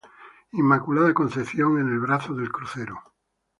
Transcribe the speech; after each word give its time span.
Inmaculada 0.53 1.13
Concepción 1.13 1.77
en 1.79 1.87
el 1.93 1.99
brazo 1.99 2.33
del 2.33 2.51
crucero. 2.51 2.97